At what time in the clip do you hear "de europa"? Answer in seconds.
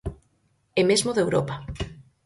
1.15-1.55